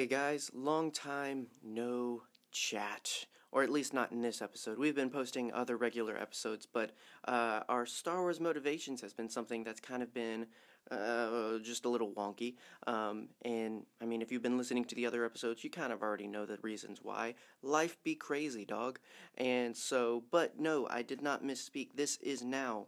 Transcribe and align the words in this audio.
Hey 0.00 0.06
guys, 0.06 0.50
long 0.54 0.92
time 0.92 1.48
no 1.62 2.22
chat. 2.50 3.26
Or 3.52 3.62
at 3.62 3.68
least 3.68 3.92
not 3.92 4.12
in 4.12 4.22
this 4.22 4.40
episode. 4.40 4.78
We've 4.78 4.94
been 4.94 5.10
posting 5.10 5.52
other 5.52 5.76
regular 5.76 6.16
episodes, 6.16 6.64
but 6.64 6.92
uh, 7.28 7.60
our 7.68 7.84
Star 7.84 8.22
Wars 8.22 8.40
motivations 8.40 9.02
has 9.02 9.12
been 9.12 9.28
something 9.28 9.62
that's 9.62 9.78
kind 9.78 10.02
of 10.02 10.14
been 10.14 10.46
uh, 10.90 11.58
just 11.58 11.84
a 11.84 11.90
little 11.90 12.12
wonky. 12.12 12.54
Um, 12.86 13.28
and 13.42 13.84
I 14.00 14.06
mean, 14.06 14.22
if 14.22 14.32
you've 14.32 14.40
been 14.40 14.56
listening 14.56 14.86
to 14.86 14.94
the 14.94 15.04
other 15.04 15.22
episodes, 15.22 15.62
you 15.62 15.68
kind 15.68 15.92
of 15.92 16.00
already 16.00 16.28
know 16.28 16.46
the 16.46 16.56
reasons 16.62 17.00
why. 17.02 17.34
Life 17.62 17.98
be 18.02 18.14
crazy, 18.14 18.64
dog. 18.64 19.00
And 19.36 19.76
so, 19.76 20.24
but 20.30 20.58
no, 20.58 20.86
I 20.88 21.02
did 21.02 21.20
not 21.20 21.44
misspeak. 21.44 21.88
This 21.94 22.16
is 22.22 22.42
now 22.42 22.86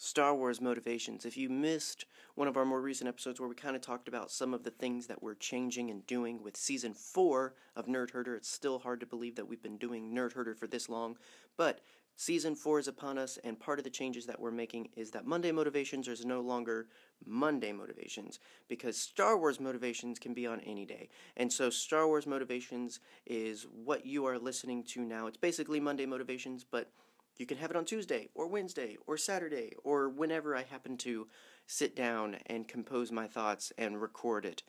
Star 0.00 0.32
Wars 0.32 0.60
motivations. 0.60 1.26
If 1.26 1.36
you 1.36 1.48
missed 1.48 2.06
one 2.36 2.46
of 2.46 2.56
our 2.56 2.64
more 2.64 2.80
recent 2.80 3.08
episodes 3.08 3.40
where 3.40 3.48
we 3.48 3.56
kind 3.56 3.74
of 3.74 3.82
talked 3.82 4.06
about 4.06 4.30
some 4.30 4.54
of 4.54 4.62
the 4.62 4.70
things 4.70 5.08
that 5.08 5.22
we're 5.22 5.34
changing 5.34 5.90
and 5.90 6.06
doing 6.06 6.40
with 6.40 6.56
season 6.56 6.94
four 6.94 7.54
of 7.74 7.86
Nerd 7.86 8.12
Herder, 8.12 8.36
it's 8.36 8.48
still 8.48 8.78
hard 8.78 9.00
to 9.00 9.06
believe 9.06 9.34
that 9.34 9.48
we've 9.48 9.62
been 9.62 9.76
doing 9.76 10.14
Nerd 10.14 10.34
Herder 10.34 10.54
for 10.54 10.68
this 10.68 10.88
long, 10.88 11.16
but 11.56 11.80
season 12.14 12.54
four 12.54 12.78
is 12.78 12.86
upon 12.86 13.18
us, 13.18 13.40
and 13.42 13.58
part 13.58 13.80
of 13.80 13.84
the 13.84 13.90
changes 13.90 14.24
that 14.26 14.38
we're 14.38 14.52
making 14.52 14.88
is 14.96 15.10
that 15.10 15.26
Monday 15.26 15.50
motivations 15.50 16.06
is 16.06 16.24
no 16.24 16.40
longer 16.40 16.86
Monday 17.26 17.72
motivations 17.72 18.38
because 18.68 18.96
Star 18.96 19.36
Wars 19.36 19.58
motivations 19.58 20.20
can 20.20 20.32
be 20.32 20.46
on 20.46 20.60
any 20.60 20.86
day. 20.86 21.08
And 21.36 21.52
so 21.52 21.70
Star 21.70 22.06
Wars 22.06 22.26
motivations 22.26 23.00
is 23.26 23.66
what 23.84 24.06
you 24.06 24.26
are 24.26 24.38
listening 24.38 24.84
to 24.84 25.00
now. 25.00 25.26
It's 25.26 25.36
basically 25.36 25.80
Monday 25.80 26.06
motivations, 26.06 26.64
but 26.64 26.92
you 27.38 27.46
can 27.46 27.58
have 27.58 27.70
it 27.70 27.76
on 27.76 27.84
Tuesday 27.84 28.28
or 28.34 28.46
Wednesday 28.48 28.96
or 29.06 29.16
Saturday 29.16 29.72
or 29.84 30.08
whenever 30.08 30.56
I 30.56 30.64
happen 30.64 30.96
to 30.98 31.28
sit 31.66 31.94
down 31.94 32.36
and 32.46 32.66
compose 32.66 33.12
my 33.12 33.26
thoughts 33.26 33.72
and 33.78 34.00
record 34.00 34.44
it. 34.44 34.62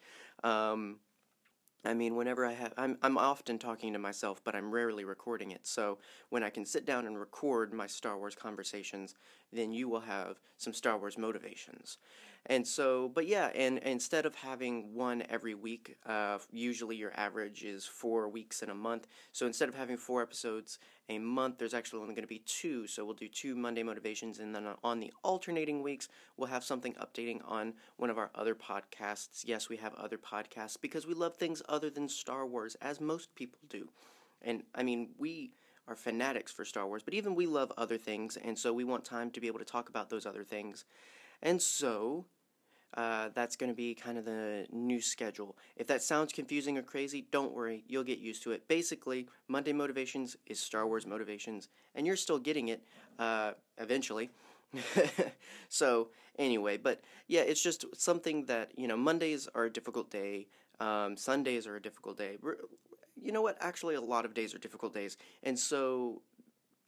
Um, 0.44 0.98
I 1.86 1.94
mean, 1.94 2.16
whenever 2.16 2.45
I 2.45 2.52
have, 2.52 2.73
I'm, 2.78 2.98
I'm 3.02 3.17
often 3.17 3.58
talking 3.58 3.94
to 3.94 4.00
myself, 4.00 4.42
but 4.44 4.53
I'm 4.53 4.70
rarely 4.70 5.06
recording 5.06 5.52
it. 5.52 5.66
So 5.66 5.98
when 6.30 6.44
I 6.44 6.50
can 6.50 6.66
sit 6.66 6.86
down 6.86 7.08
and 7.08 7.17
record 7.17 7.73
my 7.73 7.88
Star 7.88 8.17
Wars 8.17 8.36
conversations, 8.36 9.16
then 9.54 9.72
you 9.72 9.88
will 9.88 10.02
have 10.02 10.39
some 10.58 10.73
Star 10.73 10.98
Wars 10.98 11.17
motivations. 11.17 11.98
And 12.45 12.67
so, 12.67 13.09
but 13.14 13.28
yeah, 13.28 13.48
and, 13.56 13.78
instead 13.80 14.26
of 14.26 14.36
having 14.36 14.94
one 14.94 15.23
every 15.30 15.56
week, 15.56 15.98
uh, 16.06 16.39
usually 16.52 16.98
your 16.98 17.14
average 17.17 17.64
is 17.64 17.86
four 17.86 18.28
weeks 18.28 18.61
in 18.61 18.70
a 18.70 18.76
month. 18.76 19.08
So 19.31 19.45
instead 19.45 19.70
of 19.70 19.76
having 19.76 19.98
four 19.98 20.22
episodes 20.22 20.80
a 21.09 21.17
month, 21.17 21.57
there's 21.57 21.73
actually 21.73 22.02
only 22.02 22.13
going 22.13 22.23
to 22.23 22.27
be 22.27 22.43
two. 22.45 22.88
So 22.88 23.03
we'll 23.03 23.15
do 23.15 23.27
two 23.27 23.55
Monday 23.55 23.83
motivations, 23.83 24.39
and 24.39 24.55
then 24.55 24.67
on 24.83 24.99
the 24.99 25.11
alternating 25.23 25.81
weeks, 25.81 26.07
we'll 26.38 26.49
have 26.49 26.63
something 26.63 26.93
updating 26.93 27.41
on 27.45 27.73
one 27.97 28.09
of 28.09 28.17
our 28.17 28.29
other 28.35 28.55
podcasts. 28.55 29.43
Yes, 29.43 29.67
we 29.67 29.77
have 29.77 29.93
other 29.95 30.17
podcasts 30.17 30.77
because 30.80 31.07
we 31.07 31.13
love 31.13 31.35
things 31.35 31.61
other 31.67 31.89
than 31.89 32.07
Star 32.07 32.45
Wars, 32.45 32.75
as 32.81 33.02
most 33.02 33.33
people 33.35 33.59
do. 33.67 33.89
And 34.41 34.63
I 34.73 34.83
mean, 34.83 35.09
we 35.17 35.52
are 35.87 35.95
fanatics 35.95 36.52
for 36.52 36.63
Star 36.63 36.87
Wars, 36.87 37.02
but 37.03 37.15
even 37.15 37.33
we 37.33 37.47
love 37.47 37.73
other 37.75 37.97
things, 37.97 38.37
and 38.37 38.57
so 38.57 38.71
we 38.71 38.83
want 38.83 39.03
time 39.03 39.31
to 39.31 39.41
be 39.41 39.47
able 39.47 39.59
to 39.59 39.65
talk 39.65 39.89
about 39.89 40.09
those 40.09 40.25
other 40.27 40.43
things. 40.43 40.85
And 41.41 41.61
so 41.61 42.25
uh, 42.95 43.30
that's 43.34 43.56
going 43.56 43.70
to 43.70 43.76
be 43.76 43.94
kind 43.94 44.18
of 44.18 44.26
the 44.26 44.66
new 44.72 45.00
schedule. 45.00 45.56
If 45.76 45.88
that 45.88 46.02
sounds 46.02 46.34
confusing 46.34 46.78
or 46.78 46.82
crazy, 46.82 47.26
don't 47.32 47.54
worry, 47.54 47.84
you'll 47.88 48.04
get 48.04 48.20
used 48.20 48.44
to 48.44 48.52
it. 48.52 48.68
Basically, 48.68 49.28
Monday 49.48 49.73
Motivations 49.73 50.36
is 50.48 50.59
Star 50.59 50.88
Wars 50.88 51.06
Motivations, 51.06 51.70
and 51.95 52.08
you're 52.08 52.16
still 52.16 52.40
getting 52.40 52.70
it 52.70 52.84
uh, 53.20 53.52
eventually. 53.78 54.30
so, 55.70 56.10
anyway, 56.38 56.78
but 56.78 57.02
yeah, 57.28 57.42
it's 57.42 57.61
just 57.61 57.86
something 57.95 58.45
that, 58.45 58.72
you 58.78 58.88
know, 58.88 58.98
Mondays 58.98 59.48
are 59.54 59.66
a 59.66 59.72
difficult 59.72 60.10
day, 60.10 60.48
um, 60.80 61.17
Sundays 61.17 61.67
are 61.67 61.76
a 61.76 61.82
difficult 61.82 62.17
day. 62.17 62.38
You 63.22 63.32
know 63.32 63.42
what? 63.42 63.58
Actually, 63.60 63.95
a 63.95 64.02
lot 64.02 64.26
of 64.26 64.33
days 64.33 64.55
are 64.55 64.60
difficult 64.60 64.94
days. 64.94 65.17
And 65.44 65.60
so 65.60 66.22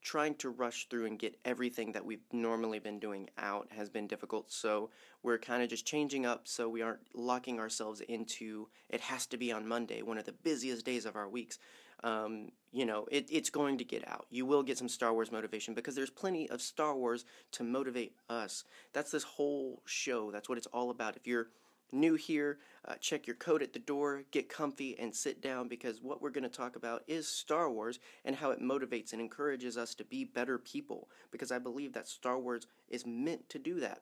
trying 0.02 0.36
to 0.36 0.50
rush 0.50 0.88
through 0.90 1.06
and 1.06 1.20
get 1.20 1.38
everything 1.46 1.92
that 1.92 2.06
we've 2.06 2.24
normally 2.32 2.80
been 2.80 3.00
doing 3.00 3.30
out 3.38 3.68
has 3.72 3.90
been 3.90 4.08
difficult. 4.08 4.52
So 4.52 4.90
we're 5.24 5.38
kind 5.38 5.62
of 5.62 5.70
just 5.70 5.86
changing 5.86 6.26
up 6.26 6.48
so 6.48 6.68
we 6.68 6.82
aren't 6.82 7.02
locking 7.14 7.60
ourselves 7.60 8.02
into 8.02 8.68
it 8.90 9.02
has 9.02 9.26
to 9.28 9.38
be 9.38 9.52
on 9.52 9.68
Monday, 9.68 10.02
one 10.02 10.18
of 10.18 10.26
the 10.26 10.32
busiest 10.32 10.86
days 10.86 11.06
of 11.06 11.16
our 11.16 11.30
weeks. 11.30 11.60
Um, 12.04 12.52
you 12.72 12.86
know, 12.86 13.06
it, 13.12 13.28
it's 13.30 13.52
going 13.52 13.78
to 13.78 13.84
get 13.84 14.08
out. 14.08 14.26
You 14.32 14.46
will 14.48 14.64
get 14.64 14.78
some 14.78 14.90
Star 14.90 15.14
Wars 15.14 15.32
motivation 15.32 15.76
because 15.76 15.94
there's 15.94 16.10
plenty 16.10 16.50
of 16.50 16.62
Star 16.62 16.96
Wars 16.96 17.26
to 17.52 17.64
motivate 17.64 18.16
us. 18.28 18.64
That's 18.94 19.12
this 19.12 19.24
whole 19.24 19.84
show. 19.86 20.32
That's 20.32 20.50
what 20.50 20.58
it's 20.58 20.68
all 20.68 20.90
about. 20.90 21.16
If 21.16 21.28
you're 21.28 21.50
new 21.92 22.16
here, 22.16 22.60
uh, 22.88 22.96
check 22.96 23.28
your 23.28 23.36
coat 23.36 23.62
at 23.62 23.74
the 23.74 23.80
door, 23.80 24.24
get 24.32 24.50
comfy, 24.50 24.98
and 24.98 25.16
sit 25.16 25.42
down 25.42 25.68
because 25.68 26.02
what 26.02 26.22
we're 26.22 26.30
going 26.30 26.44
to 26.44 26.50
talk 26.50 26.76
about 26.76 27.04
is 27.08 27.28
Star 27.28 27.70
Wars 27.70 28.00
and 28.26 28.36
how 28.36 28.52
it 28.52 28.62
motivates 28.62 29.14
and 29.14 29.22
encourages 29.22 29.78
us 29.78 29.94
to 29.96 30.04
be 30.04 30.24
better 30.24 30.58
people 30.58 31.10
because 31.32 31.52
I 31.52 31.60
believe 31.60 31.94
that 31.94 32.08
Star 32.08 32.40
Wars 32.40 32.68
is 32.90 33.06
meant 33.06 33.50
to 33.50 33.60
do 33.60 33.80
that. 33.80 34.02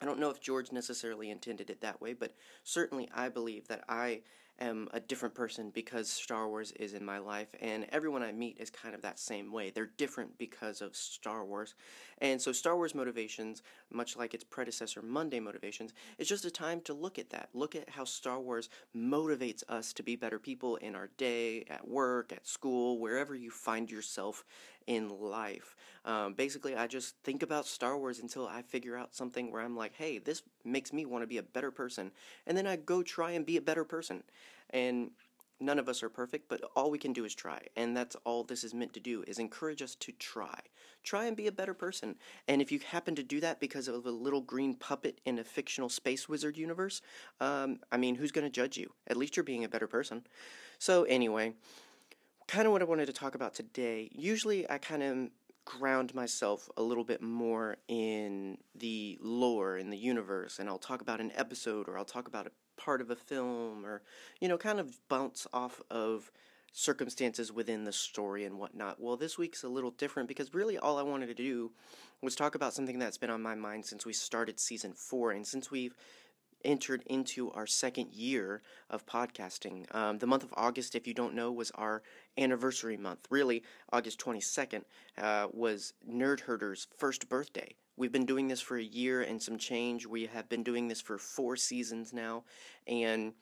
I 0.00 0.06
don't 0.06 0.18
know 0.18 0.30
if 0.30 0.40
George 0.40 0.72
necessarily 0.72 1.30
intended 1.30 1.68
it 1.68 1.82
that 1.82 2.00
way, 2.00 2.14
but 2.14 2.34
certainly 2.64 3.08
I 3.14 3.28
believe 3.28 3.68
that 3.68 3.84
I 3.88 4.22
am 4.60 4.88
a 4.92 5.00
different 5.00 5.34
person 5.34 5.70
because 5.70 6.08
Star 6.08 6.48
Wars 6.48 6.72
is 6.72 6.94
in 6.94 7.04
my 7.04 7.18
life, 7.18 7.48
and 7.60 7.86
everyone 7.90 8.22
I 8.22 8.32
meet 8.32 8.58
is 8.58 8.70
kind 8.70 8.94
of 8.94 9.02
that 9.02 9.18
same 9.18 9.52
way. 9.52 9.70
They're 9.70 9.90
different 9.96 10.36
because 10.38 10.80
of 10.80 10.94
Star 10.94 11.44
Wars. 11.44 11.74
And 12.18 12.40
so, 12.40 12.52
Star 12.52 12.76
Wars 12.76 12.94
motivations, 12.94 13.62
much 13.90 14.16
like 14.16 14.34
its 14.34 14.44
predecessor, 14.44 15.02
Monday 15.02 15.40
motivations, 15.40 15.92
is 16.18 16.28
just 16.28 16.44
a 16.44 16.50
time 16.50 16.80
to 16.82 16.94
look 16.94 17.18
at 17.18 17.30
that. 17.30 17.48
Look 17.54 17.74
at 17.74 17.88
how 17.88 18.04
Star 18.04 18.40
Wars 18.40 18.68
motivates 18.96 19.62
us 19.68 19.92
to 19.94 20.02
be 20.02 20.16
better 20.16 20.38
people 20.38 20.76
in 20.76 20.94
our 20.94 21.08
day, 21.16 21.64
at 21.70 21.88
work, 21.88 22.32
at 22.32 22.46
school, 22.46 22.98
wherever 22.98 23.34
you 23.34 23.50
find 23.50 23.90
yourself 23.90 24.44
in 24.90 25.08
life. 25.08 25.76
Um, 26.04 26.34
basically, 26.34 26.74
I 26.74 26.88
just 26.88 27.14
think 27.22 27.44
about 27.44 27.64
Star 27.64 27.96
Wars 27.96 28.18
until 28.18 28.48
I 28.48 28.62
figure 28.62 28.96
out 28.96 29.14
something 29.14 29.52
where 29.52 29.62
I'm 29.62 29.76
like, 29.76 29.94
hey, 29.94 30.18
this 30.18 30.42
makes 30.64 30.92
me 30.92 31.06
want 31.06 31.22
to 31.22 31.28
be 31.28 31.38
a 31.38 31.44
better 31.44 31.70
person. 31.70 32.10
And 32.44 32.58
then 32.58 32.66
I 32.66 32.74
go 32.74 33.04
try 33.04 33.30
and 33.30 33.46
be 33.46 33.56
a 33.56 33.62
better 33.62 33.84
person. 33.84 34.24
And 34.70 35.12
none 35.60 35.78
of 35.78 35.88
us 35.88 36.02
are 36.02 36.08
perfect, 36.08 36.48
but 36.48 36.60
all 36.74 36.90
we 36.90 36.98
can 36.98 37.12
do 37.12 37.24
is 37.24 37.36
try. 37.36 37.60
And 37.76 37.96
that's 37.96 38.16
all 38.24 38.42
this 38.42 38.64
is 38.64 38.74
meant 38.74 38.92
to 38.94 39.00
do 39.00 39.22
is 39.28 39.38
encourage 39.38 39.80
us 39.80 39.94
to 39.94 40.10
try. 40.10 40.58
Try 41.04 41.26
and 41.26 41.36
be 41.36 41.46
a 41.46 41.52
better 41.52 41.74
person. 41.74 42.16
And 42.48 42.60
if 42.60 42.72
you 42.72 42.80
happen 42.80 43.14
to 43.14 43.22
do 43.22 43.38
that 43.40 43.60
because 43.60 43.86
of 43.86 44.06
a 44.06 44.10
little 44.10 44.40
green 44.40 44.74
puppet 44.74 45.20
in 45.24 45.38
a 45.38 45.44
fictional 45.44 45.88
space 45.88 46.28
wizard 46.28 46.56
universe, 46.56 47.00
um, 47.40 47.78
I 47.92 47.96
mean, 47.96 48.16
who's 48.16 48.32
going 48.32 48.46
to 48.46 48.50
judge 48.50 48.76
you? 48.76 48.90
At 49.06 49.16
least 49.16 49.36
you're 49.36 49.44
being 49.44 49.62
a 49.62 49.68
better 49.68 49.86
person. 49.86 50.26
So, 50.80 51.04
anyway, 51.04 51.54
kind 52.50 52.66
of 52.66 52.72
what 52.72 52.82
I 52.82 52.84
wanted 52.84 53.06
to 53.06 53.12
talk 53.12 53.36
about 53.36 53.54
today. 53.54 54.10
Usually, 54.12 54.68
I 54.68 54.78
kind 54.78 55.04
of 55.04 55.28
ground 55.64 56.12
myself 56.16 56.68
a 56.76 56.82
little 56.82 57.04
bit 57.04 57.22
more 57.22 57.76
in 57.86 58.58
the 58.74 59.18
lore, 59.22 59.78
in 59.78 59.90
the 59.90 59.96
universe, 59.96 60.58
and 60.58 60.68
I'll 60.68 60.78
talk 60.78 61.00
about 61.00 61.20
an 61.20 61.30
episode 61.36 61.88
or 61.88 61.96
I'll 61.96 62.04
talk 62.04 62.26
about 62.26 62.48
a 62.48 62.50
part 62.76 63.00
of 63.00 63.10
a 63.10 63.14
film 63.14 63.86
or, 63.86 64.02
you 64.40 64.48
know, 64.48 64.58
kind 64.58 64.80
of 64.80 64.98
bounce 65.08 65.46
off 65.52 65.80
of 65.92 66.32
circumstances 66.72 67.52
within 67.52 67.84
the 67.84 67.92
story 67.92 68.44
and 68.44 68.58
whatnot. 68.58 69.00
Well, 69.00 69.16
this 69.16 69.38
week's 69.38 69.62
a 69.62 69.68
little 69.68 69.92
different 69.92 70.28
because 70.28 70.52
really 70.52 70.76
all 70.76 70.98
I 70.98 71.02
wanted 71.02 71.26
to 71.28 71.34
do 71.34 71.70
was 72.20 72.34
talk 72.34 72.56
about 72.56 72.74
something 72.74 72.98
that's 72.98 73.18
been 73.18 73.30
on 73.30 73.42
my 73.42 73.54
mind 73.54 73.86
since 73.86 74.04
we 74.04 74.12
started 74.12 74.58
season 74.58 74.92
four 74.92 75.30
and 75.30 75.46
since 75.46 75.70
we've 75.70 75.94
entered 76.64 77.02
into 77.06 77.50
our 77.52 77.66
second 77.66 78.12
year 78.12 78.62
of 78.88 79.06
podcasting. 79.06 79.92
Um, 79.94 80.18
the 80.18 80.26
month 80.26 80.42
of 80.42 80.54
August, 80.56 80.94
if 80.94 81.06
you 81.06 81.14
don't 81.14 81.34
know, 81.34 81.52
was 81.52 81.70
our 81.72 82.02
anniversary 82.38 82.96
month. 82.96 83.26
Really, 83.30 83.62
August 83.92 84.20
22nd 84.20 84.82
uh, 85.18 85.48
was 85.52 85.92
Nerd 86.08 86.40
Herder's 86.40 86.86
first 86.96 87.28
birthday. 87.28 87.74
We've 87.96 88.12
been 88.12 88.26
doing 88.26 88.48
this 88.48 88.60
for 88.60 88.78
a 88.78 88.82
year 88.82 89.22
and 89.22 89.42
some 89.42 89.58
change. 89.58 90.06
We 90.06 90.26
have 90.26 90.48
been 90.48 90.62
doing 90.62 90.88
this 90.88 91.00
for 91.00 91.18
four 91.18 91.56
seasons 91.56 92.12
now, 92.12 92.44
and 92.86 93.34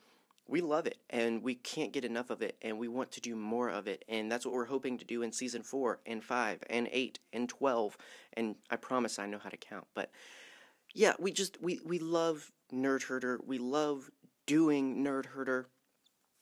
we 0.49 0.61
love 0.61 0.87
it 0.87 0.97
and 1.09 1.43
we 1.43 1.55
can't 1.55 1.93
get 1.93 2.03
enough 2.03 2.29
of 2.29 2.41
it 2.41 2.57
and 2.61 2.77
we 2.77 2.87
want 2.87 3.11
to 3.11 3.21
do 3.21 3.35
more 3.35 3.69
of 3.69 3.87
it 3.87 4.03
and 4.09 4.31
that's 4.31 4.45
what 4.45 4.53
we're 4.53 4.65
hoping 4.65 4.97
to 4.97 5.05
do 5.05 5.21
in 5.21 5.31
season 5.31 5.61
4 5.61 5.99
and 6.05 6.23
5 6.23 6.63
and 6.69 6.89
8 6.91 7.19
and 7.31 7.47
12 7.47 7.97
and 8.33 8.55
I 8.69 8.75
promise 8.75 9.19
I 9.19 9.27
know 9.27 9.37
how 9.37 9.49
to 9.49 9.57
count 9.57 9.85
but 9.93 10.09
yeah 10.93 11.13
we 11.19 11.31
just 11.31 11.61
we 11.61 11.79
we 11.85 11.99
love 11.99 12.51
Nerd 12.73 13.03
Herder. 13.03 13.39
We 13.45 13.57
love 13.57 14.09
doing 14.45 15.03
Nerd 15.03 15.27
Herder. 15.27 15.67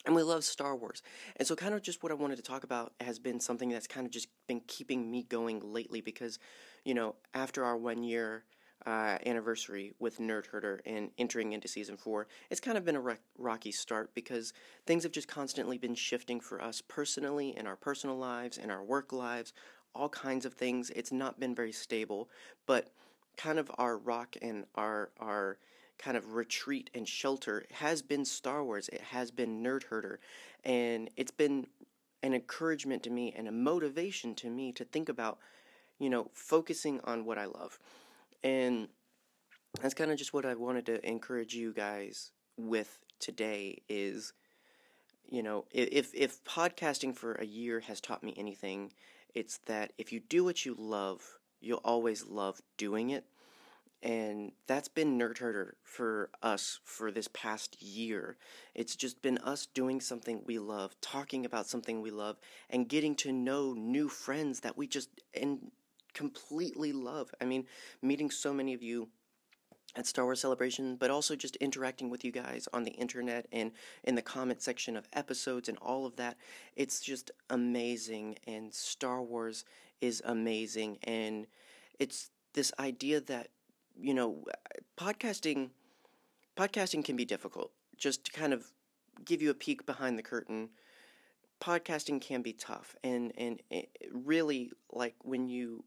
And 0.06 0.14
we 0.14 0.22
love 0.22 0.44
Star 0.44 0.76
Wars. 0.76 1.02
And 1.36 1.46
so, 1.46 1.56
kind 1.56 1.74
of 1.74 1.82
just 1.82 2.02
what 2.02 2.12
I 2.12 2.14
wanted 2.14 2.36
to 2.36 2.42
talk 2.42 2.64
about 2.64 2.92
has 3.00 3.18
been 3.18 3.40
something 3.40 3.68
that's 3.68 3.86
kind 3.86 4.06
of 4.06 4.12
just 4.12 4.28
been 4.46 4.60
keeping 4.66 5.10
me 5.10 5.24
going 5.24 5.60
lately 5.60 6.00
because, 6.00 6.38
you 6.84 6.94
know, 6.94 7.16
after 7.34 7.64
our 7.64 7.76
one 7.76 8.02
year 8.04 8.44
uh, 8.86 9.18
anniversary 9.26 9.92
with 9.98 10.18
Nerd 10.18 10.46
Herder 10.46 10.80
and 10.86 11.10
entering 11.18 11.52
into 11.52 11.68
season 11.68 11.96
four, 11.96 12.28
it's 12.48 12.60
kind 12.60 12.78
of 12.78 12.84
been 12.84 12.96
a 12.96 13.16
rocky 13.36 13.72
start 13.72 14.14
because 14.14 14.52
things 14.86 15.02
have 15.02 15.12
just 15.12 15.28
constantly 15.28 15.78
been 15.78 15.96
shifting 15.96 16.40
for 16.40 16.62
us 16.62 16.80
personally 16.80 17.54
in 17.56 17.66
our 17.66 17.76
personal 17.76 18.16
lives, 18.16 18.56
in 18.56 18.70
our 18.70 18.84
work 18.84 19.12
lives, 19.12 19.52
all 19.94 20.08
kinds 20.08 20.46
of 20.46 20.54
things. 20.54 20.90
It's 20.90 21.12
not 21.12 21.40
been 21.40 21.54
very 21.54 21.72
stable, 21.72 22.30
but 22.66 22.90
kind 23.36 23.58
of 23.58 23.70
our 23.78 23.98
rock 23.98 24.36
and 24.40 24.64
our 24.74 25.10
our 25.18 25.58
kind 25.98 26.16
of 26.16 26.34
retreat 26.34 26.90
and 26.94 27.06
shelter 27.06 27.64
has 27.72 28.02
been 28.02 28.24
Star 28.24 28.64
Wars. 28.64 28.88
It 28.88 29.00
has 29.00 29.30
been 29.30 29.62
Nerd 29.62 29.84
Herder, 29.84 30.20
and 30.64 31.10
it's 31.16 31.30
been 31.30 31.66
an 32.22 32.34
encouragement 32.34 33.02
to 33.04 33.10
me 33.10 33.32
and 33.36 33.48
a 33.48 33.52
motivation 33.52 34.34
to 34.36 34.50
me 34.50 34.72
to 34.72 34.84
think 34.84 35.08
about, 35.08 35.38
you 35.98 36.10
know, 36.10 36.30
focusing 36.32 37.00
on 37.04 37.24
what 37.24 37.38
I 37.38 37.46
love. 37.46 37.78
And 38.42 38.88
that's 39.80 39.94
kind 39.94 40.10
of 40.10 40.18
just 40.18 40.32
what 40.32 40.46
I 40.46 40.54
wanted 40.54 40.86
to 40.86 41.06
encourage 41.06 41.54
you 41.54 41.72
guys 41.72 42.32
with 42.56 42.98
today 43.20 43.82
is 43.88 44.32
you 45.30 45.42
know, 45.42 45.66
if 45.70 46.14
if 46.14 46.42
podcasting 46.44 47.14
for 47.14 47.34
a 47.34 47.44
year 47.44 47.80
has 47.80 48.00
taught 48.00 48.22
me 48.22 48.34
anything, 48.36 48.92
it's 49.34 49.58
that 49.66 49.92
if 49.98 50.12
you 50.12 50.20
do 50.20 50.42
what 50.42 50.64
you 50.64 50.74
love, 50.78 51.38
you'll 51.60 51.82
always 51.84 52.26
love 52.26 52.60
doing 52.78 53.10
it. 53.10 53.26
And 54.02 54.52
that's 54.68 54.88
been 54.88 55.18
Nerd 55.18 55.38
Herder 55.38 55.76
for 55.82 56.30
us 56.40 56.78
for 56.84 57.10
this 57.10 57.28
past 57.32 57.82
year. 57.82 58.36
It's 58.74 58.94
just 58.94 59.22
been 59.22 59.38
us 59.38 59.66
doing 59.66 60.00
something 60.00 60.42
we 60.46 60.58
love, 60.58 60.94
talking 61.00 61.44
about 61.44 61.66
something 61.66 62.00
we 62.00 62.10
love, 62.10 62.36
and 62.70 62.88
getting 62.88 63.16
to 63.16 63.32
know 63.32 63.72
new 63.72 64.08
friends 64.08 64.60
that 64.60 64.76
we 64.76 64.86
just 64.86 65.10
and 65.34 65.72
completely 66.14 66.92
love. 66.92 67.34
I 67.40 67.44
mean, 67.44 67.66
meeting 68.00 68.30
so 68.30 68.52
many 68.52 68.72
of 68.72 68.82
you 68.82 69.08
at 69.96 70.06
Star 70.06 70.24
Wars 70.24 70.40
Celebration, 70.40 70.96
but 70.96 71.10
also 71.10 71.34
just 71.34 71.56
interacting 71.56 72.08
with 72.08 72.24
you 72.24 72.30
guys 72.30 72.68
on 72.72 72.84
the 72.84 72.92
internet 72.92 73.46
and 73.50 73.72
in 74.04 74.14
the 74.14 74.22
comment 74.22 74.62
section 74.62 74.96
of 74.96 75.08
episodes 75.12 75.68
and 75.68 75.78
all 75.78 76.06
of 76.06 76.16
that. 76.16 76.36
It's 76.76 77.00
just 77.00 77.30
amazing, 77.50 78.38
and 78.46 78.72
Star 78.72 79.22
Wars 79.22 79.64
is 80.00 80.22
amazing, 80.24 80.98
and 81.02 81.46
it's 81.98 82.30
this 82.54 82.72
idea 82.78 83.20
that 83.22 83.48
you 84.00 84.14
know, 84.14 84.44
podcasting 84.98 85.70
podcasting 86.56 87.04
can 87.04 87.16
be 87.16 87.24
difficult. 87.24 87.72
Just 87.96 88.24
to 88.26 88.32
kind 88.32 88.52
of 88.52 88.72
give 89.24 89.42
you 89.42 89.50
a 89.50 89.54
peek 89.54 89.86
behind 89.86 90.18
the 90.18 90.22
curtain, 90.22 90.70
podcasting 91.60 92.20
can 92.20 92.42
be 92.42 92.52
tough, 92.52 92.96
and 93.02 93.32
and 93.36 93.60
really 94.12 94.70
like 94.92 95.14
when 95.22 95.48
you 95.48 95.84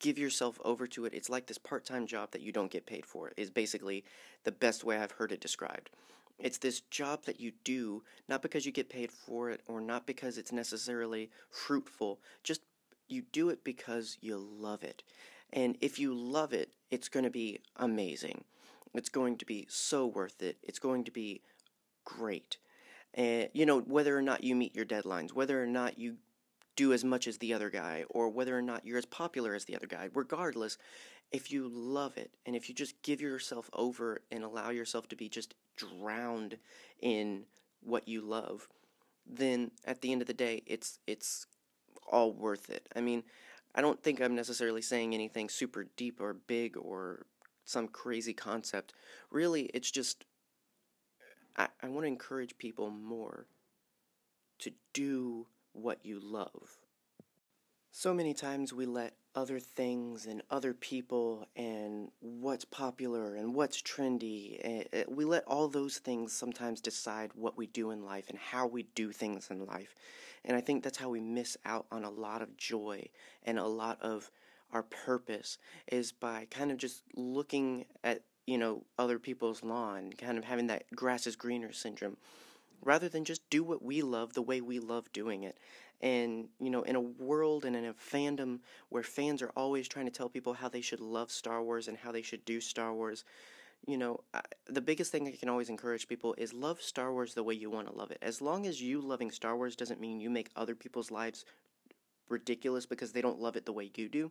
give 0.00 0.18
yourself 0.18 0.60
over 0.64 0.86
to 0.86 1.04
it. 1.04 1.14
It's 1.14 1.30
like 1.30 1.46
this 1.46 1.58
part 1.58 1.84
time 1.84 2.06
job 2.06 2.32
that 2.32 2.42
you 2.42 2.52
don't 2.52 2.70
get 2.70 2.86
paid 2.86 3.06
for, 3.06 3.32
is 3.36 3.50
basically 3.50 4.04
the 4.44 4.52
best 4.52 4.84
way 4.84 4.98
I've 4.98 5.12
heard 5.12 5.32
it 5.32 5.40
described. 5.40 5.90
It's 6.38 6.58
this 6.58 6.80
job 6.80 7.24
that 7.26 7.40
you 7.40 7.52
do 7.62 8.02
not 8.28 8.42
because 8.42 8.66
you 8.66 8.72
get 8.72 8.88
paid 8.88 9.12
for 9.12 9.50
it 9.50 9.60
or 9.66 9.80
not 9.80 10.06
because 10.06 10.36
it's 10.36 10.52
necessarily 10.52 11.30
fruitful, 11.50 12.20
just 12.42 12.62
you 13.08 13.22
do 13.32 13.50
it 13.50 13.62
because 13.62 14.18
you 14.20 14.36
love 14.36 14.82
it. 14.82 15.02
And 15.52 15.76
if 15.80 15.98
you 15.98 16.12
love 16.14 16.52
it, 16.52 16.70
it's 16.94 17.08
going 17.08 17.24
to 17.24 17.30
be 17.30 17.60
amazing. 17.76 18.44
It's 18.94 19.08
going 19.08 19.36
to 19.38 19.44
be 19.44 19.66
so 19.68 20.06
worth 20.06 20.40
it. 20.40 20.56
It's 20.62 20.78
going 20.78 21.02
to 21.04 21.10
be 21.10 21.42
great. 22.04 22.56
And, 23.14 23.48
you 23.52 23.66
know, 23.66 23.80
whether 23.80 24.16
or 24.16 24.22
not 24.22 24.44
you 24.44 24.54
meet 24.54 24.76
your 24.76 24.84
deadlines, 24.84 25.32
whether 25.32 25.60
or 25.60 25.66
not 25.66 25.98
you 25.98 26.18
do 26.76 26.92
as 26.92 27.04
much 27.04 27.26
as 27.26 27.38
the 27.38 27.52
other 27.52 27.68
guy 27.68 28.04
or 28.10 28.28
whether 28.28 28.56
or 28.56 28.62
not 28.62 28.86
you're 28.86 28.98
as 28.98 29.06
popular 29.06 29.56
as 29.56 29.64
the 29.64 29.74
other 29.74 29.88
guy. 29.88 30.08
Regardless, 30.14 30.78
if 31.32 31.50
you 31.50 31.68
love 31.68 32.16
it 32.16 32.30
and 32.46 32.54
if 32.54 32.68
you 32.68 32.74
just 32.76 33.02
give 33.02 33.20
yourself 33.20 33.68
over 33.72 34.20
and 34.30 34.44
allow 34.44 34.70
yourself 34.70 35.08
to 35.08 35.16
be 35.16 35.28
just 35.28 35.54
drowned 35.76 36.58
in 37.00 37.42
what 37.80 38.06
you 38.06 38.20
love, 38.20 38.68
then 39.26 39.72
at 39.84 40.00
the 40.00 40.12
end 40.12 40.20
of 40.20 40.28
the 40.28 40.34
day, 40.34 40.62
it's 40.66 41.00
it's 41.08 41.46
all 42.08 42.32
worth 42.32 42.70
it. 42.70 42.88
I 42.94 43.00
mean, 43.00 43.24
I 43.74 43.80
don't 43.80 44.02
think 44.02 44.20
I'm 44.20 44.34
necessarily 44.34 44.82
saying 44.82 45.14
anything 45.14 45.48
super 45.48 45.88
deep 45.96 46.20
or 46.20 46.32
big 46.32 46.76
or 46.76 47.26
some 47.64 47.88
crazy 47.88 48.32
concept. 48.32 48.92
Really, 49.30 49.62
it's 49.74 49.90
just 49.90 50.24
I, 51.56 51.68
I 51.82 51.88
want 51.88 52.04
to 52.04 52.08
encourage 52.08 52.58
people 52.58 52.90
more 52.90 53.46
to 54.60 54.70
do 54.92 55.46
what 55.72 55.98
you 56.04 56.20
love. 56.20 56.78
So 57.96 58.12
many 58.12 58.34
times 58.34 58.72
we 58.72 58.86
let 58.86 59.14
other 59.36 59.60
things 59.60 60.26
and 60.26 60.42
other 60.50 60.74
people 60.74 61.46
and 61.54 62.10
what's 62.18 62.64
popular 62.64 63.36
and 63.36 63.54
what's 63.54 63.80
trendy, 63.80 64.58
eh, 64.64 64.82
eh, 64.92 65.04
we 65.06 65.24
let 65.24 65.44
all 65.46 65.68
those 65.68 65.98
things 65.98 66.32
sometimes 66.32 66.80
decide 66.80 67.30
what 67.36 67.56
we 67.56 67.68
do 67.68 67.92
in 67.92 68.04
life 68.04 68.28
and 68.30 68.36
how 68.36 68.66
we 68.66 68.82
do 68.96 69.12
things 69.12 69.46
in 69.48 69.64
life. 69.64 69.94
And 70.44 70.56
I 70.56 70.60
think 70.60 70.82
that's 70.82 70.98
how 70.98 71.08
we 71.08 71.20
miss 71.20 71.56
out 71.64 71.86
on 71.92 72.02
a 72.02 72.10
lot 72.10 72.42
of 72.42 72.56
joy 72.56 73.10
and 73.44 73.60
a 73.60 73.64
lot 73.64 74.02
of 74.02 74.28
our 74.72 74.82
purpose 74.82 75.58
is 75.86 76.10
by 76.10 76.48
kind 76.50 76.72
of 76.72 76.78
just 76.78 77.04
looking 77.14 77.84
at, 78.02 78.22
you 78.44 78.58
know, 78.58 78.82
other 78.98 79.20
people's 79.20 79.62
lawn, 79.62 80.12
kind 80.18 80.36
of 80.36 80.42
having 80.42 80.66
that 80.66 80.82
grass 80.96 81.28
is 81.28 81.36
greener 81.36 81.70
syndrome 81.72 82.16
rather 82.82 83.08
than 83.08 83.24
just 83.24 83.48
do 83.50 83.62
what 83.62 83.82
we 83.82 84.02
love 84.02 84.34
the 84.34 84.42
way 84.42 84.60
we 84.60 84.78
love 84.78 85.12
doing 85.12 85.42
it. 85.42 85.58
And, 86.00 86.48
you 86.60 86.70
know, 86.70 86.82
in 86.82 86.96
a 86.96 87.00
world 87.00 87.64
and 87.64 87.74
in 87.74 87.84
a 87.84 87.94
fandom 87.94 88.60
where 88.88 89.02
fans 89.02 89.40
are 89.42 89.52
always 89.56 89.88
trying 89.88 90.06
to 90.06 90.12
tell 90.12 90.28
people 90.28 90.54
how 90.54 90.68
they 90.68 90.80
should 90.80 91.00
love 91.00 91.30
Star 91.30 91.62
Wars 91.62 91.88
and 91.88 91.96
how 91.96 92.12
they 92.12 92.22
should 92.22 92.44
do 92.44 92.60
Star 92.60 92.92
Wars, 92.92 93.24
you 93.86 93.96
know, 93.96 94.20
I, 94.32 94.40
the 94.66 94.80
biggest 94.80 95.12
thing 95.12 95.26
I 95.26 95.32
can 95.32 95.48
always 95.48 95.68
encourage 95.68 96.08
people 96.08 96.34
is 96.36 96.52
love 96.52 96.80
Star 96.82 97.12
Wars 97.12 97.34
the 97.34 97.42
way 97.42 97.54
you 97.54 97.70
want 97.70 97.88
to 97.88 97.96
love 97.96 98.10
it. 98.10 98.18
As 98.22 98.42
long 98.42 98.66
as 98.66 98.82
you 98.82 99.00
loving 99.00 99.30
Star 99.30 99.56
Wars 99.56 99.76
doesn't 99.76 100.00
mean 100.00 100.20
you 100.20 100.30
make 100.30 100.50
other 100.56 100.74
people's 100.74 101.10
lives 101.10 101.44
ridiculous 102.28 102.86
because 102.86 103.12
they 103.12 103.22
don't 103.22 103.40
love 103.40 103.56
it 103.56 103.66
the 103.66 103.72
way 103.72 103.90
you 103.94 104.08
do, 104.08 104.30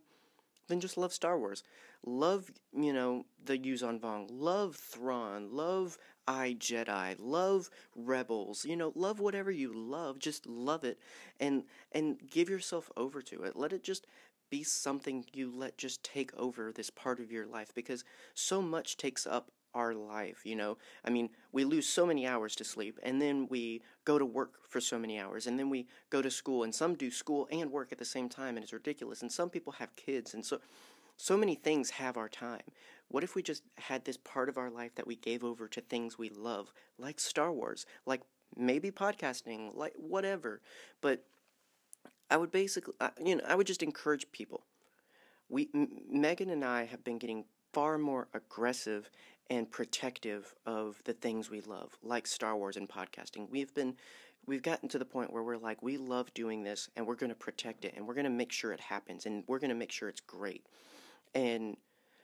then 0.68 0.80
just 0.80 0.96
love 0.96 1.12
Star 1.12 1.38
Wars. 1.38 1.62
Love, 2.06 2.50
you 2.76 2.92
know, 2.92 3.24
the 3.44 3.58
Yuuzhan 3.58 4.00
Vong. 4.00 4.26
Love 4.30 4.76
Thrawn. 4.76 5.48
Love 5.50 5.98
I 6.26 6.56
Jedi. 6.58 7.16
Love 7.18 7.70
Rebels. 7.96 8.64
You 8.64 8.76
know, 8.76 8.92
love 8.94 9.20
whatever 9.20 9.50
you 9.50 9.72
love. 9.74 10.18
Just 10.18 10.46
love 10.46 10.84
it 10.84 10.98
and 11.40 11.64
and 11.92 12.18
give 12.30 12.48
yourself 12.48 12.90
over 12.96 13.22
to 13.22 13.42
it. 13.42 13.56
Let 13.56 13.72
it 13.72 13.82
just 13.82 14.06
be 14.50 14.62
something 14.62 15.24
you 15.32 15.50
let 15.50 15.78
just 15.78 16.02
take 16.04 16.32
over 16.36 16.72
this 16.72 16.90
part 16.90 17.18
of 17.18 17.32
your 17.32 17.46
life 17.46 17.72
because 17.74 18.04
so 18.34 18.62
much 18.62 18.96
takes 18.96 19.26
up 19.26 19.50
our 19.74 19.94
life, 19.94 20.42
you 20.44 20.56
know. 20.56 20.78
I 21.04 21.10
mean, 21.10 21.30
we 21.52 21.64
lose 21.64 21.88
so 21.88 22.06
many 22.06 22.26
hours 22.26 22.54
to 22.56 22.64
sleep 22.64 22.98
and 23.02 23.20
then 23.20 23.48
we 23.48 23.82
go 24.04 24.18
to 24.18 24.24
work 24.24 24.54
for 24.68 24.80
so 24.80 24.98
many 24.98 25.18
hours 25.18 25.46
and 25.46 25.58
then 25.58 25.70
we 25.70 25.86
go 26.10 26.22
to 26.22 26.30
school 26.30 26.62
and 26.62 26.74
some 26.74 26.94
do 26.94 27.10
school 27.10 27.48
and 27.50 27.70
work 27.70 27.92
at 27.92 27.98
the 27.98 28.04
same 28.04 28.28
time 28.28 28.56
and 28.56 28.64
it's 28.64 28.72
ridiculous 28.72 29.22
and 29.22 29.30
some 29.30 29.50
people 29.50 29.72
have 29.74 29.94
kids 29.96 30.34
and 30.34 30.44
so 30.44 30.60
so 31.16 31.36
many 31.36 31.54
things 31.54 31.90
have 31.90 32.16
our 32.16 32.28
time. 32.28 32.62
What 33.08 33.22
if 33.22 33.34
we 33.34 33.42
just 33.42 33.62
had 33.76 34.04
this 34.04 34.16
part 34.16 34.48
of 34.48 34.58
our 34.58 34.70
life 34.70 34.94
that 34.96 35.06
we 35.06 35.14
gave 35.16 35.44
over 35.44 35.68
to 35.68 35.80
things 35.80 36.18
we 36.18 36.28
love, 36.28 36.72
like 36.98 37.20
Star 37.20 37.52
Wars, 37.52 37.86
like 38.04 38.22
maybe 38.56 38.90
podcasting, 38.90 39.76
like 39.76 39.94
whatever. 39.96 40.60
But 41.00 41.24
I 42.30 42.36
would 42.36 42.50
basically, 42.50 42.94
you 43.24 43.36
know, 43.36 43.44
I 43.46 43.54
would 43.54 43.66
just 43.66 43.82
encourage 43.82 44.30
people. 44.32 44.64
We, 45.48 45.68
M- 45.74 46.00
Megan 46.10 46.50
and 46.50 46.64
I 46.64 46.84
have 46.84 47.04
been 47.04 47.18
getting 47.18 47.44
far 47.72 47.98
more 47.98 48.28
aggressive 48.32 49.10
and 49.50 49.70
protective 49.70 50.54
of 50.66 51.00
the 51.04 51.12
things 51.12 51.50
we 51.50 51.60
love, 51.60 51.90
like 52.02 52.26
Star 52.26 52.56
Wars 52.56 52.76
and 52.76 52.88
podcasting. 52.88 53.48
We've 53.50 53.74
been 53.74 53.94
we've 54.46 54.62
gotten 54.62 54.88
to 54.90 54.98
the 54.98 55.04
point 55.04 55.32
where 55.32 55.42
we're 55.42 55.56
like 55.56 55.82
we 55.82 55.96
love 55.96 56.32
doing 56.34 56.62
this 56.62 56.88
and 56.96 57.06
we're 57.06 57.14
going 57.14 57.30
to 57.30 57.36
protect 57.36 57.84
it 57.84 57.94
and 57.96 58.06
we're 58.06 58.14
going 58.14 58.24
to 58.24 58.30
make 58.30 58.52
sure 58.52 58.72
it 58.72 58.80
happens 58.80 59.26
and 59.26 59.44
we're 59.46 59.58
going 59.58 59.70
to 59.70 59.74
make 59.74 59.92
sure 59.92 60.08
it's 60.08 60.20
great. 60.20 60.66
And 61.34 61.76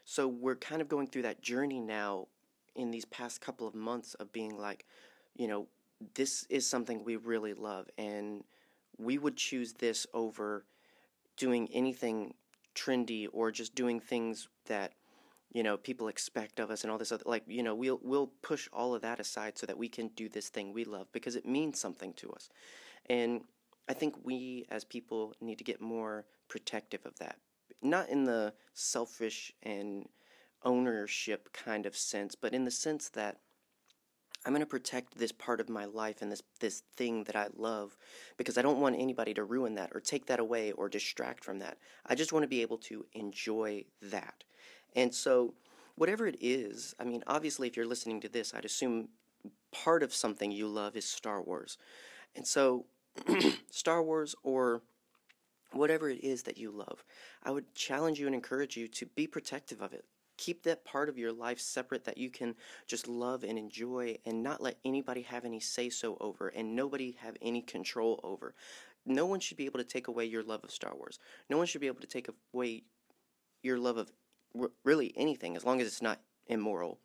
so 0.05 0.29
we're 0.29 0.57
kind 0.57 0.81
of 0.83 0.89
going 0.89 1.07
through 1.07 1.23
that 1.23 1.43
journey 1.43 1.81
now 1.81 2.29
in 2.75 2.91
these 2.91 3.05
past 3.05 3.41
couple 3.41 3.67
of 3.67 3.75
months 3.75 4.15
of 4.15 4.33
being 4.33 4.57
like, 4.57 4.85
you 5.37 5.49
know, 5.49 5.67
this 6.15 6.47
is 6.49 6.67
something 6.67 7.05
we 7.05 7.17
really 7.17 7.55
love 7.55 7.89
and 7.99 8.45
we 8.99 9.19
would 9.19 9.37
choose 9.37 9.73
this 9.75 10.07
over 10.15 10.65
doing 11.37 11.69
anything 11.73 12.35
trendy 12.75 13.27
or 13.33 13.51
just 13.51 13.75
doing 13.75 14.01
things 14.01 14.49
that 14.67 14.93
you 15.53 15.63
know 15.63 15.77
people 15.77 16.09
expect 16.09 16.61
of 16.61 16.71
us 16.71 16.83
and 16.83 16.91
all 16.91 16.99
this 16.99 17.13
other 17.13 17.23
like 17.27 17.43
you 17.47 17.63
know 17.63 17.75
we'll 17.75 18.01
we'll 18.03 18.29
push 18.43 18.69
all 18.73 18.95
of 18.95 19.03
that 19.03 19.21
aside 19.21 19.59
so 19.59 19.67
that 19.67 19.79
we 19.79 19.89
can 19.89 20.09
do 20.09 20.29
this 20.29 20.49
thing 20.49 20.73
we 20.73 20.85
love 20.85 21.07
because 21.13 21.37
it 21.37 21.47
means 21.47 21.79
something 21.79 22.13
to 22.15 22.31
us 22.31 22.49
and 23.07 23.43
i 23.89 23.93
think 23.93 24.15
we 24.25 24.67
as 24.71 24.85
people 24.85 25.35
need 25.41 25.59
to 25.59 25.65
get 25.65 25.81
more 25.81 26.25
protective 26.49 27.05
of 27.05 27.19
that 27.19 27.37
not 27.83 28.09
in 28.09 28.25
the 28.25 28.53
selfish 28.75 29.53
and 29.63 30.09
ownership 30.65 31.53
kind 31.53 31.87
of 31.87 31.97
sense 31.97 32.35
but 32.35 32.53
in 32.53 32.65
the 32.65 32.71
sense 32.71 33.09
that 33.09 33.39
I'm 34.45 34.53
going 34.53 34.61
to 34.61 34.67
protect 34.67 35.19
this 35.19 35.33
part 35.33 35.61
of 35.61 35.69
my 35.69 35.85
life 35.85 36.23
and 36.23 36.33
this 36.33 36.43
this 36.61 36.83
thing 36.97 37.25
that 37.25 37.37
I 37.37 37.49
love 37.55 37.97
because 38.39 38.57
I 38.57 38.63
don't 38.63 38.81
want 38.81 38.97
anybody 38.99 39.35
to 39.35 39.45
ruin 39.45 39.75
that 39.75 39.91
or 39.95 40.01
take 40.01 40.27
that 40.27 40.41
away 40.41 40.73
or 40.73 40.89
distract 40.89 41.45
from 41.45 41.59
that. 41.59 41.77
I 42.07 42.15
just 42.15 42.33
want 42.33 42.45
to 42.45 42.49
be 42.49 42.63
able 42.63 42.79
to 42.79 43.05
enjoy 43.13 43.85
that. 44.01 44.45
And 44.97 45.15
so, 45.15 45.55
whatever 45.97 46.27
it 46.27 46.37
is, 46.41 46.95
I 47.01 47.05
mean, 47.05 47.23
obviously, 47.27 47.69
if 47.69 47.77
you're 47.77 47.87
listening 47.87 48.21
to 48.23 48.29
this, 48.29 48.55
I'd 48.55 48.65
assume 48.65 49.09
part 49.73 50.03
of 50.03 50.15
something 50.15 50.51
you 50.51 50.69
love 50.69 50.97
is 50.97 51.05
Star 51.05 51.43
Wars. 51.43 51.79
And 52.37 52.47
so, 52.47 52.87
Star 53.71 54.03
Wars 54.03 54.35
or 54.43 54.83
whatever 55.73 56.09
it 56.11 56.25
is 56.25 56.43
that 56.45 56.59
you 56.59 56.71
love, 56.71 57.05
I 57.43 57.51
would 57.51 57.75
challenge 57.75 58.19
you 58.21 58.27
and 58.27 58.35
encourage 58.35 58.77
you 58.77 58.89
to 58.89 59.07
be 59.07 59.27
protective 59.27 59.81
of 59.83 59.93
it. 59.93 60.05
keep 60.37 60.63
that 60.63 60.85
part 60.85 61.09
of 61.09 61.19
your 61.19 61.33
life 61.33 61.61
separate 61.61 62.05
that 62.05 62.19
you 62.19 62.31
can 62.31 62.55
just 62.87 63.07
love 63.07 63.45
and 63.45 63.59
enjoy 63.59 64.17
and 64.25 64.43
not 64.43 64.63
let 64.63 64.79
anybody 64.85 65.23
have 65.23 65.45
any 65.45 65.61
say 65.61 65.91
so 65.91 66.17
over 66.21 66.49
and 66.49 66.75
nobody 66.75 67.13
have 67.21 67.37
any 67.43 67.61
control 67.61 68.19
over. 68.25 68.55
No 69.07 69.27
one 69.27 69.41
should 69.41 69.59
be 69.59 69.67
able 69.67 69.79
to 69.79 69.85
take 69.85 70.09
away 70.09 70.25
your 70.25 70.43
love 70.43 70.65
of 70.65 70.71
Star 70.71 70.95
Wars. 70.97 71.19
No 71.51 71.59
one 71.59 71.67
should 71.67 71.83
be 71.83 71.87
able 71.89 72.01
to 72.01 72.07
take 72.07 72.29
away 72.55 72.85
your 73.63 73.79
love 73.79 73.99
of 73.99 74.11
really 74.85 75.13
anything 75.17 75.57
as 75.57 75.65
long 75.65 75.81
as 75.81 75.87
it's 75.87 76.03
not 76.03 76.21
immoral. 76.47 76.99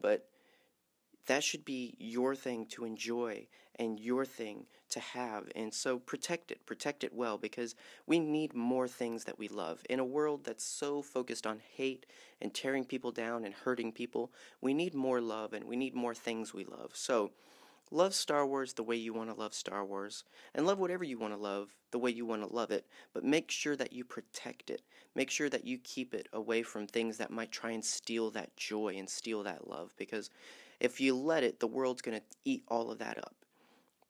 But 0.00 0.28
that 1.26 1.44
should 1.44 1.64
be 1.64 1.94
your 1.98 2.34
thing 2.34 2.66
to 2.66 2.84
enjoy 2.84 3.46
and 3.78 4.00
your 4.00 4.24
thing 4.24 4.66
to 4.90 5.00
have. 5.00 5.44
And 5.54 5.72
so 5.72 5.98
protect 5.98 6.50
it, 6.50 6.64
protect 6.66 7.04
it 7.04 7.14
well, 7.14 7.38
because 7.38 7.74
we 8.06 8.18
need 8.18 8.54
more 8.54 8.88
things 8.88 9.24
that 9.24 9.38
we 9.38 9.46
love. 9.48 9.82
In 9.88 10.00
a 10.00 10.04
world 10.04 10.44
that's 10.44 10.64
so 10.64 11.02
focused 11.02 11.46
on 11.46 11.60
hate 11.76 12.06
and 12.40 12.52
tearing 12.52 12.84
people 12.84 13.12
down 13.12 13.44
and 13.44 13.54
hurting 13.54 13.92
people, 13.92 14.32
we 14.60 14.74
need 14.74 14.94
more 14.94 15.20
love 15.20 15.52
and 15.52 15.64
we 15.64 15.76
need 15.76 15.94
more 15.94 16.14
things 16.14 16.52
we 16.52 16.64
love. 16.64 16.90
So 16.94 17.30
love 17.90 18.14
Star 18.14 18.46
Wars 18.46 18.74
the 18.74 18.82
way 18.82 18.96
you 18.96 19.12
want 19.12 19.30
to 19.30 19.40
love 19.40 19.54
Star 19.54 19.84
Wars, 19.84 20.24
and 20.54 20.66
love 20.66 20.78
whatever 20.78 21.04
you 21.04 21.18
want 21.18 21.32
to 21.32 21.38
love 21.38 21.74
the 21.90 21.98
way 21.98 22.10
you 22.10 22.26
want 22.26 22.46
to 22.46 22.54
love 22.54 22.70
it, 22.70 22.86
but 23.14 23.24
make 23.24 23.50
sure 23.50 23.76
that 23.76 23.92
you 23.92 24.04
protect 24.04 24.70
it. 24.70 24.82
Make 25.14 25.30
sure 25.30 25.48
that 25.48 25.64
you 25.64 25.78
keep 25.78 26.14
it 26.14 26.28
away 26.32 26.62
from 26.62 26.86
things 26.86 27.16
that 27.18 27.30
might 27.30 27.50
try 27.50 27.70
and 27.70 27.84
steal 27.84 28.30
that 28.32 28.56
joy 28.56 28.94
and 28.98 29.08
steal 29.08 29.42
that 29.44 29.68
love, 29.68 29.94
because 29.96 30.30
if 30.80 31.00
you 31.00 31.16
let 31.16 31.42
it, 31.42 31.60
the 31.60 31.66
world's 31.66 32.02
going 32.02 32.18
to 32.18 32.24
eat 32.44 32.62
all 32.68 32.90
of 32.90 32.98
that 32.98 33.18
up. 33.18 33.34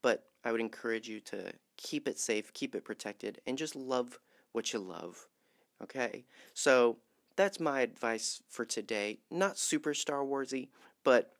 But 0.03 0.25
I 0.45 0.53
would 0.53 0.61
encourage 0.61 1.09
you 1.09 1.21
to 1.21 1.53
keep 1.77 2.09
it 2.09 2.19
safe, 2.19 2.53
keep 2.53 2.75
it 2.75 2.85
protected, 2.85 3.41
and 3.47 3.57
just 3.57 3.75
love 3.77 4.19
what 4.53 4.73
you 4.73 4.79
love. 4.79 5.29
Okay? 5.83 6.25
So 6.55 6.99
that's 7.37 7.61
my 7.61 7.81
advice 7.81 8.43
for 8.49 8.65
today. 8.65 9.19
Not 9.31 9.59
super 9.59 9.95
Star 9.95 10.25
Warsy, 10.25 10.69
but 11.05 11.33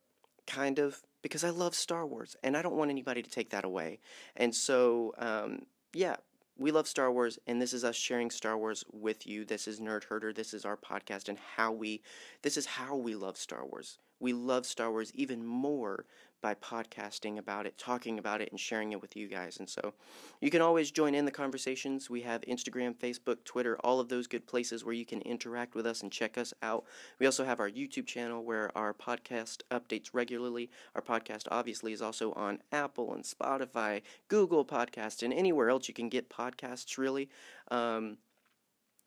kind 0.47 0.79
of 0.79 1.03
because 1.23 1.45
I 1.45 1.51
love 1.51 1.75
Star 1.75 2.07
Wars 2.07 2.37
and 2.43 2.57
I 2.57 2.63
don't 2.63 2.77
want 2.77 2.91
anybody 2.91 3.23
to 3.23 3.31
take 3.31 3.51
that 3.51 3.65
away. 3.65 3.99
And 4.37 4.55
so, 4.55 5.15
um, 5.19 5.63
yeah, 5.93 6.17
we 6.57 6.73
love 6.73 6.89
Star 6.89 7.13
Wars, 7.13 7.39
and 7.47 7.63
this 7.63 7.73
is 7.73 7.85
us 7.85 7.95
sharing 7.95 8.31
Star 8.31 8.59
Wars 8.59 8.85
with 8.93 9.29
you. 9.29 9.45
This 9.45 9.69
is 9.69 9.79
Nerd 9.79 10.05
Herder. 10.05 10.33
This 10.33 10.53
is 10.53 10.65
our 10.65 10.77
podcast, 10.77 11.29
and 11.29 11.39
how 11.57 11.71
we, 11.71 12.03
this 12.43 12.57
is 12.57 12.67
how 12.67 12.97
we 12.97 13.15
love 13.15 13.37
Star 13.37 13.65
Wars 13.65 13.99
we 14.21 14.33
love 14.33 14.67
Star 14.67 14.91
Wars 14.91 15.13
even 15.15 15.45
more 15.45 16.05
by 16.41 16.55
podcasting 16.55 17.39
about 17.39 17.67
it, 17.67 17.77
talking 17.79 18.19
about 18.19 18.41
it, 18.41 18.51
and 18.51 18.61
sharing 18.61 18.93
it 18.93 19.01
with 19.01 19.17
you 19.17 19.29
guys. 19.29 19.59
And 19.59 19.69
so 19.69 19.95
you 20.41 20.51
can 20.51 20.63
always 20.63 20.91
join 20.91 21.15
in 21.15 21.25
the 21.25 21.31
conversations. 21.31 22.09
We 22.09 22.23
have 22.23 22.41
Instagram, 22.43 22.95
Facebook, 22.95 23.45
Twitter, 23.45 23.79
all 23.81 24.01
of 24.01 24.09
those 24.09 24.27
good 24.27 24.47
places 24.47 24.85
where 24.85 24.95
you 24.95 25.05
can 25.05 25.21
interact 25.23 25.75
with 25.75 25.87
us 25.87 26.03
and 26.03 26.13
check 26.13 26.39
us 26.39 26.55
out. 26.63 26.85
We 27.19 27.27
also 27.27 27.45
have 27.45 27.61
our 27.61 27.71
YouTube 27.71 28.07
channel 28.07 28.45
where 28.45 28.77
our 28.77 28.95
podcast 28.95 29.63
updates 29.71 30.11
regularly. 30.13 30.71
Our 30.95 31.03
podcast 31.03 31.49
obviously 31.51 31.93
is 31.93 32.03
also 32.03 32.33
on 32.33 32.61
Apple 32.73 33.15
and 33.15 33.25
Spotify, 33.25 34.03
Google 34.29 34.65
Podcast, 34.65 35.23
and 35.23 35.33
anywhere 35.33 35.71
else 35.71 35.89
you 35.89 35.95
can 35.95 36.09
get 36.09 36.31
podcasts, 36.31 36.99
really. 36.99 37.29
Um, 37.71 38.19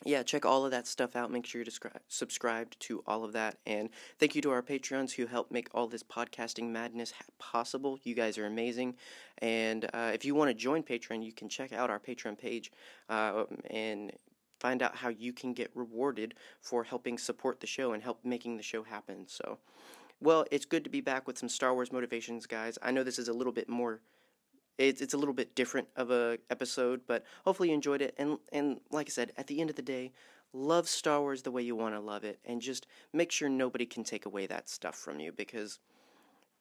yeah, 0.03 0.24
check 0.24 0.46
all 0.46 0.65
of 0.65 0.72
that 0.72 0.88
stuff 0.88 1.15
out. 1.15 1.31
Make 1.31 1.46
sure 1.46 1.62
you're 1.62 1.91
subscribed 2.08 2.79
to 2.81 3.03
all 3.05 3.24
of 3.24 3.34
that. 3.34 3.58
And 3.65 3.89
thank 4.20 4.36
you 4.36 4.41
to 4.41 4.51
our 4.51 4.63
Patreons 4.63 5.12
who 5.13 5.27
help 5.27 5.51
make 5.51 5.70
all 5.74 5.88
this 5.88 6.03
podcasting 6.03 6.70
madness 6.70 7.13
possible. 7.38 8.00
You 8.03 8.15
guys 8.15 8.38
are 8.38 8.46
amazing. 8.48 8.96
And 9.39 9.86
uh, 9.93 10.12
if 10.13 10.25
you 10.25 10.34
want 10.34 10.50
to 10.50 10.53
join 10.53 10.84
Patreon, 10.84 11.24
you 11.24 11.31
can 11.31 11.50
check 11.50 11.72
out 11.72 11.89
our 11.89 12.00
Patreon 12.00 12.38
page 12.38 12.72
uh, 13.10 13.43
and 13.70 14.12
find 14.60 14.81
out 14.81 14.96
how 14.96 15.10
you 15.10 15.34
can 15.34 15.53
get 15.53 15.72
rewarded 15.75 16.36
for 16.62 16.84
helping 16.84 17.17
support 17.17 17.60
the 17.60 17.67
show 17.67 17.93
and 17.93 18.01
help 18.01 18.20
making 18.24 18.58
the 18.58 18.63
show 18.63 18.84
happen. 18.84 19.27
So, 19.27 19.60
well, 20.20 20.46
it's 20.51 20.65
good 20.65 20.84
to 20.84 20.89
be 20.89 21.01
back 21.01 21.27
with 21.27 21.38
some 21.38 21.50
Star 21.50 21.74
Wars 21.74 21.91
motivations, 21.91 22.46
guys. 22.46 22.77
I 22.81 22.91
know 22.91 23.03
this 23.03 23.20
is 23.20 23.27
a 23.27 23.34
little 23.34 23.53
bit 23.53 23.70
more 23.70 24.01
it's 24.77 25.01
it's 25.01 25.13
a 25.13 25.17
little 25.17 25.33
bit 25.33 25.55
different 25.55 25.87
of 25.95 26.11
a 26.11 26.37
episode, 26.49 27.01
but 27.07 27.23
hopefully 27.45 27.69
you 27.69 27.75
enjoyed 27.75 28.01
it. 28.01 28.15
And 28.17 28.37
and 28.51 28.79
like 28.91 29.07
I 29.07 29.11
said, 29.11 29.33
at 29.37 29.47
the 29.47 29.61
end 29.61 29.69
of 29.69 29.75
the 29.75 29.81
day, 29.81 30.11
love 30.53 30.87
Star 30.87 31.21
Wars 31.21 31.43
the 31.43 31.51
way 31.51 31.61
you 31.61 31.75
want 31.75 31.95
to 31.95 31.99
love 31.99 32.23
it, 32.23 32.39
and 32.45 32.61
just 32.61 32.87
make 33.13 33.31
sure 33.31 33.49
nobody 33.49 33.85
can 33.85 34.03
take 34.03 34.25
away 34.25 34.47
that 34.47 34.69
stuff 34.69 34.95
from 34.95 35.19
you 35.19 35.31
because 35.31 35.79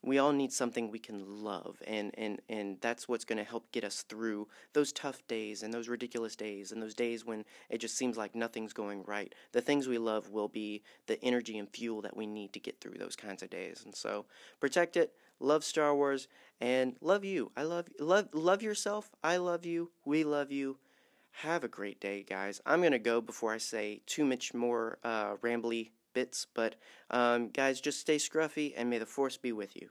we 0.02 0.18
all 0.18 0.32
need 0.32 0.52
something 0.52 0.90
we 0.90 0.98
can 0.98 1.42
love 1.42 1.76
and 1.86 2.10
and 2.16 2.40
and 2.48 2.78
that's 2.80 3.08
what's 3.08 3.24
going 3.24 3.38
to 3.38 3.44
help 3.44 3.70
get 3.72 3.84
us 3.84 4.02
through 4.02 4.48
those 4.72 4.92
tough 4.92 5.26
days 5.28 5.62
and 5.62 5.72
those 5.72 5.88
ridiculous 5.88 6.34
days 6.36 6.72
and 6.72 6.82
those 6.82 6.94
days 6.94 7.24
when 7.24 7.44
it 7.68 7.78
just 7.78 7.96
seems 7.96 8.16
like 8.16 8.34
nothing's 8.34 8.72
going 8.72 9.04
right. 9.06 9.34
The 9.52 9.60
things 9.60 9.88
we 9.88 9.98
love 9.98 10.30
will 10.30 10.48
be 10.48 10.82
the 11.06 11.22
energy 11.22 11.58
and 11.58 11.68
fuel 11.68 12.00
that 12.02 12.16
we 12.16 12.26
need 12.26 12.52
to 12.54 12.60
get 12.60 12.80
through 12.80 12.98
those 12.98 13.16
kinds 13.16 13.42
of 13.42 13.50
days. 13.50 13.82
And 13.84 13.94
so 13.94 14.24
protect 14.58 14.96
it 14.96 15.12
love 15.38 15.64
star 15.64 15.94
wars 15.94 16.28
and 16.60 16.96
love 17.00 17.24
you. 17.24 17.50
I 17.56 17.62
love 17.64 17.88
love 17.98 18.28
love 18.32 18.62
yourself. 18.62 19.10
I 19.22 19.36
love 19.36 19.66
you. 19.66 19.90
We 20.04 20.24
love 20.24 20.50
you. 20.50 20.78
Have 21.32 21.62
a 21.62 21.68
great 21.68 22.00
day 22.00 22.22
guys. 22.22 22.60
I'm 22.64 22.80
going 22.80 22.92
to 22.92 22.98
go 22.98 23.20
before 23.20 23.52
i 23.52 23.58
say 23.58 24.00
too 24.06 24.24
much 24.24 24.54
more 24.54 24.98
uh, 25.04 25.36
rambly 25.36 25.90
bits. 26.12 26.46
But 26.54 26.76
um, 27.10 27.48
guys, 27.48 27.80
just 27.80 28.00
stay 28.00 28.16
scruffy 28.16 28.72
and 28.76 28.90
may 28.90 28.98
the 28.98 29.06
force 29.06 29.36
be 29.36 29.52
with 29.52 29.76
you. 29.76 29.90